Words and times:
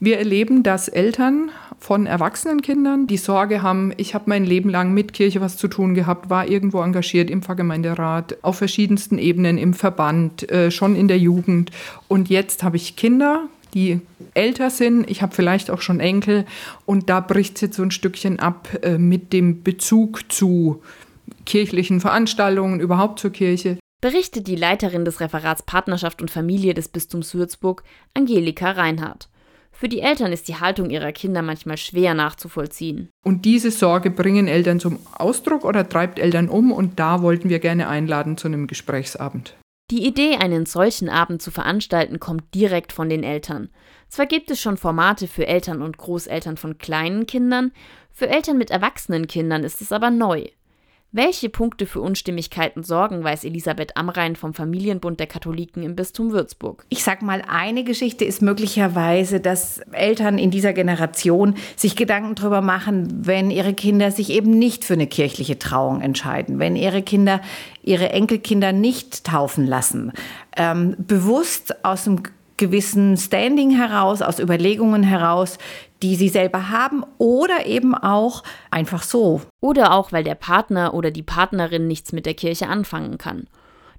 Wir 0.00 0.18
erleben, 0.18 0.62
dass 0.62 0.86
Eltern 0.86 1.50
von 1.80 2.06
erwachsenen 2.06 2.62
Kindern 2.62 3.08
die 3.08 3.16
Sorge 3.16 3.62
haben, 3.62 3.92
ich 3.96 4.14
habe 4.14 4.26
mein 4.28 4.44
Leben 4.44 4.70
lang 4.70 4.94
mit 4.94 5.12
Kirche 5.12 5.40
was 5.40 5.56
zu 5.56 5.66
tun 5.66 5.94
gehabt, 5.94 6.30
war 6.30 6.46
irgendwo 6.46 6.80
engagiert 6.82 7.28
im 7.30 7.42
Pfarrgemeinderat, 7.42 8.38
auf 8.42 8.58
verschiedensten 8.58 9.18
Ebenen, 9.18 9.58
im 9.58 9.74
Verband, 9.74 10.48
äh, 10.52 10.70
schon 10.70 10.94
in 10.94 11.08
der 11.08 11.18
Jugend. 11.18 11.72
Und 12.06 12.28
jetzt 12.28 12.62
habe 12.62 12.76
ich 12.76 12.94
Kinder, 12.94 13.48
die 13.74 14.00
älter 14.34 14.70
sind, 14.70 15.10
ich 15.10 15.20
habe 15.20 15.34
vielleicht 15.34 15.68
auch 15.68 15.80
schon 15.80 15.98
Enkel 15.98 16.46
und 16.86 17.10
da 17.10 17.18
bricht 17.18 17.56
es 17.56 17.62
jetzt 17.62 17.76
so 17.76 17.82
ein 17.82 17.90
Stückchen 17.90 18.38
ab 18.38 18.68
äh, 18.82 18.98
mit 18.98 19.32
dem 19.32 19.64
Bezug 19.64 20.30
zu 20.30 20.80
kirchlichen 21.44 22.00
Veranstaltungen, 22.00 22.78
überhaupt 22.78 23.18
zur 23.18 23.30
Kirche. 23.30 23.78
Berichtet 24.00 24.46
die 24.46 24.54
Leiterin 24.54 25.04
des 25.04 25.18
Referats 25.18 25.64
Partnerschaft 25.64 26.22
und 26.22 26.30
Familie 26.30 26.72
des 26.72 26.86
Bistums 26.86 27.34
Würzburg, 27.34 27.82
Angelika 28.14 28.70
Reinhardt. 28.70 29.28
Für 29.78 29.88
die 29.88 30.00
Eltern 30.00 30.32
ist 30.32 30.48
die 30.48 30.56
Haltung 30.56 30.90
ihrer 30.90 31.12
Kinder 31.12 31.40
manchmal 31.40 31.76
schwer 31.76 32.12
nachzuvollziehen. 32.12 33.10
Und 33.24 33.44
diese 33.44 33.70
Sorge 33.70 34.10
bringen 34.10 34.48
Eltern 34.48 34.80
zum 34.80 34.98
Ausdruck 35.12 35.64
oder 35.64 35.88
treibt 35.88 36.18
Eltern 36.18 36.48
um 36.48 36.72
und 36.72 36.98
da 36.98 37.22
wollten 37.22 37.48
wir 37.48 37.60
gerne 37.60 37.86
einladen 37.86 38.36
zu 38.36 38.48
einem 38.48 38.66
Gesprächsabend. 38.66 39.54
Die 39.92 40.04
Idee, 40.04 40.38
einen 40.38 40.66
solchen 40.66 41.08
Abend 41.08 41.42
zu 41.42 41.52
veranstalten, 41.52 42.18
kommt 42.18 42.56
direkt 42.56 42.92
von 42.92 43.08
den 43.08 43.22
Eltern. 43.22 43.68
Zwar 44.08 44.26
gibt 44.26 44.50
es 44.50 44.60
schon 44.60 44.78
Formate 44.78 45.28
für 45.28 45.46
Eltern 45.46 45.80
und 45.80 45.96
Großeltern 45.96 46.56
von 46.56 46.78
kleinen 46.78 47.26
Kindern, 47.26 47.70
für 48.18 48.28
Eltern 48.28 48.58
mit 48.58 48.72
erwachsenen 48.72 49.28
Kindern 49.28 49.62
ist 49.62 49.80
es 49.80 49.92
aber 49.92 50.10
neu. 50.10 50.46
Welche 51.10 51.48
Punkte 51.48 51.86
für 51.86 52.02
Unstimmigkeiten 52.02 52.82
sorgen, 52.82 53.24
weiß 53.24 53.44
Elisabeth 53.44 53.96
Amrein 53.96 54.36
vom 54.36 54.52
Familienbund 54.52 55.18
der 55.18 55.26
Katholiken 55.26 55.82
im 55.82 55.96
Bistum 55.96 56.32
Würzburg. 56.32 56.84
Ich 56.90 57.02
sag 57.02 57.22
mal, 57.22 57.42
eine 57.48 57.82
Geschichte 57.82 58.26
ist 58.26 58.42
möglicherweise, 58.42 59.40
dass 59.40 59.78
Eltern 59.92 60.36
in 60.36 60.50
dieser 60.50 60.74
Generation 60.74 61.54
sich 61.76 61.96
Gedanken 61.96 62.34
darüber 62.34 62.60
machen, 62.60 63.26
wenn 63.26 63.50
ihre 63.50 63.72
Kinder 63.72 64.10
sich 64.10 64.28
eben 64.28 64.50
nicht 64.50 64.84
für 64.84 64.92
eine 64.92 65.06
kirchliche 65.06 65.58
Trauung 65.58 66.02
entscheiden, 66.02 66.58
wenn 66.58 66.76
ihre 66.76 67.00
Kinder 67.00 67.40
ihre 67.82 68.10
Enkelkinder 68.10 68.72
nicht 68.72 69.24
taufen 69.24 69.66
lassen, 69.66 70.12
ähm, 70.58 70.94
bewusst 70.98 71.86
aus 71.86 72.06
einem 72.06 72.22
gewissen 72.58 73.16
Standing 73.16 73.70
heraus, 73.70 74.20
aus 74.20 74.38
Überlegungen 74.38 75.02
heraus, 75.02 75.58
die 76.02 76.14
sie 76.14 76.28
selber 76.28 76.70
haben 76.70 77.04
oder 77.16 77.66
eben 77.66 77.94
auch 77.94 78.42
einfach 78.70 79.02
so. 79.02 79.40
Oder 79.60 79.92
auch, 79.92 80.12
weil 80.12 80.24
der 80.24 80.34
Partner 80.34 80.94
oder 80.94 81.10
die 81.10 81.22
Partnerin 81.22 81.86
nichts 81.86 82.12
mit 82.12 82.26
der 82.26 82.34
Kirche 82.34 82.68
anfangen 82.68 83.18
kann. 83.18 83.48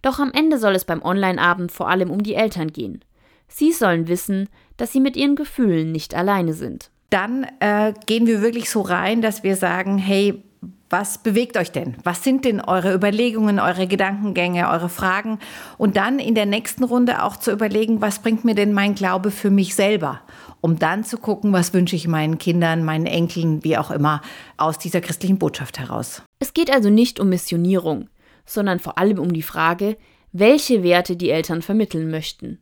Doch 0.01 0.19
am 0.19 0.31
Ende 0.31 0.57
soll 0.59 0.75
es 0.75 0.85
beim 0.85 1.01
Online-Abend 1.01 1.71
vor 1.71 1.89
allem 1.89 2.11
um 2.11 2.23
die 2.23 2.35
Eltern 2.35 2.71
gehen. 2.71 3.03
Sie 3.47 3.71
sollen 3.73 4.07
wissen, 4.07 4.47
dass 4.77 4.93
sie 4.93 5.01
mit 5.01 5.17
ihren 5.17 5.35
Gefühlen 5.35 5.91
nicht 5.91 6.15
alleine 6.15 6.53
sind. 6.53 6.91
Dann 7.09 7.47
äh, 7.59 7.93
gehen 8.05 8.27
wir 8.27 8.41
wirklich 8.41 8.69
so 8.69 8.81
rein, 8.81 9.21
dass 9.21 9.43
wir 9.43 9.55
sagen, 9.55 9.97
hey, 9.97 10.43
was 10.89 11.19
bewegt 11.19 11.55
euch 11.57 11.71
denn? 11.71 11.95
Was 12.03 12.23
sind 12.23 12.45
denn 12.45 12.61
eure 12.61 12.93
Überlegungen, 12.93 13.59
eure 13.59 13.87
Gedankengänge, 13.87 14.69
eure 14.69 14.89
Fragen? 14.89 15.39
Und 15.77 15.97
dann 15.97 16.19
in 16.19 16.35
der 16.35 16.45
nächsten 16.45 16.83
Runde 16.83 17.23
auch 17.23 17.37
zu 17.37 17.51
überlegen, 17.51 18.01
was 18.01 18.19
bringt 18.19 18.43
mir 18.43 18.55
denn 18.55 18.73
mein 18.73 18.95
Glaube 18.95 19.29
für 19.29 19.51
mich 19.51 19.75
selber? 19.75 20.21
Um 20.61 20.79
dann 20.79 21.03
zu 21.03 21.17
gucken, 21.17 21.53
was 21.53 21.73
wünsche 21.73 21.95
ich 21.95 22.07
meinen 22.07 22.37
Kindern, 22.37 22.83
meinen 22.83 23.05
Enkeln, 23.05 23.63
wie 23.63 23.77
auch 23.77 23.91
immer, 23.91 24.21
aus 24.57 24.79
dieser 24.79 25.01
christlichen 25.01 25.37
Botschaft 25.37 25.79
heraus. 25.79 26.23
Es 26.39 26.53
geht 26.53 26.71
also 26.71 26.89
nicht 26.89 27.19
um 27.19 27.29
Missionierung, 27.29 28.09
sondern 28.45 28.79
vor 28.79 28.97
allem 28.97 29.19
um 29.19 29.31
die 29.31 29.43
Frage, 29.43 29.95
welche 30.31 30.83
Werte 30.83 31.15
die 31.15 31.29
Eltern 31.29 31.61
vermitteln 31.61 32.09
möchten. 32.09 32.59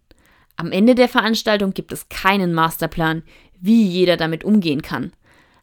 Am 0.58 0.72
Ende 0.72 0.96
der 0.96 1.08
Veranstaltung 1.08 1.74
gibt 1.74 1.92
es 1.92 2.10
keinen 2.10 2.54
Masterplan, 2.54 3.24
wie 3.60 3.84
jeder 3.84 4.18
damit 4.18 4.44
umgehen 4.44 4.82
kann 4.82 5.12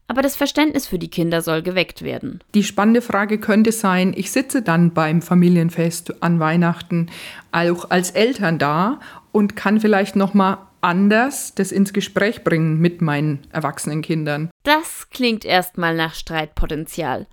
aber 0.07 0.23
das 0.23 0.37
Verständnis 0.37 0.87
für 0.87 0.99
die 0.99 1.09
Kinder 1.09 1.43
soll 1.43 1.63
geweckt 1.63 2.03
werden. 2.03 2.41
Die 2.55 2.65
spannende 2.65 3.03
Frage 3.03 3.39
könnte 3.39 3.73
sein, 3.73 4.13
ich 4.17 4.31
sitze 4.31 4.63
dann 4.63 4.93
beim 4.93 5.23
Familienfest 5.23 6.23
an 6.23 6.41
Weihnachten 6.41 7.09
auch 7.53 7.91
als 7.91 8.11
Eltern 8.11 8.59
da 8.59 9.01
und 9.33 9.57
kann 9.57 9.81
vielleicht 9.81 10.17
noch 10.17 10.35
mal 10.35 10.59
anders 10.81 11.55
das 11.55 11.73
ins 11.73 11.93
Gespräch 11.93 12.45
bringen 12.45 12.79
mit 12.79 13.01
meinen 13.01 13.41
erwachsenen 13.51 14.03
Kindern. 14.03 14.51
Das 14.65 15.09
klingt 15.11 15.45
erstmal 15.45 15.97
nach 15.97 16.15
Streitpotenzial. 16.15 17.27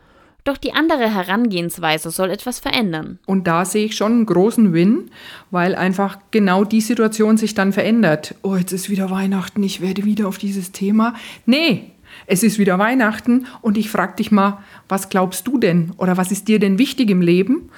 Doch 0.44 0.58
die 0.58 0.74
andere 0.74 1.14
Herangehensweise 1.14 2.10
soll 2.10 2.32
etwas 2.32 2.60
verändern. 2.60 3.20
Und 3.28 3.46
da 3.46 3.64
sehe 3.64 3.86
ich 3.86 3.96
schon 3.96 4.12
einen 4.14 4.26
großen 4.26 4.74
Win, 4.74 5.12
weil 5.52 5.76
einfach 5.76 6.18
genau 6.32 6.64
die 6.64 6.82
Situation 6.82 7.38
sich 7.38 7.54
dann 7.54 7.74
verändert. 7.74 8.34
Oh, 8.42 8.56
jetzt 8.56 8.72
ist 8.72 8.90
wieder 8.90 9.12
Weihnachten, 9.12 9.62
ich 9.62 9.82
werde 9.82 10.04
wieder 10.04 10.28
auf 10.28 10.40
dieses 10.40 10.72
Thema. 10.72 11.14
Nee, 11.46 11.92
es 12.28 12.44
ist 12.44 12.60
wieder 12.60 12.80
Weihnachten 12.80 13.48
und 13.62 13.78
ich 13.78 13.90
frage 13.90 14.16
dich 14.18 14.32
mal, 14.32 14.60
was 14.88 15.10
glaubst 15.10 15.48
du 15.48 15.58
denn 15.58 15.92
oder 15.98 16.18
was 16.18 16.32
ist 16.32 16.48
dir 16.48 16.60
denn 16.60 16.78
wichtig 16.78 17.10
im 17.10 17.22
Leben? 17.22 17.70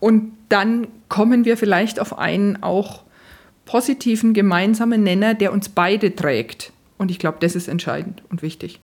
Und 0.00 0.32
dann 0.48 0.86
kommen 1.08 1.44
wir 1.44 1.56
vielleicht 1.56 2.00
auf 2.00 2.18
einen 2.18 2.62
auch 2.62 3.04
positiven 3.64 4.34
gemeinsamen 4.34 5.02
Nenner, 5.02 5.34
der 5.34 5.52
uns 5.52 5.68
beide 5.68 6.14
trägt. 6.14 6.72
Und 6.98 7.10
ich 7.10 7.18
glaube, 7.18 7.38
das 7.40 7.56
ist 7.56 7.68
entscheidend 7.68 8.22
und 8.30 8.42
wichtig. 8.42 8.80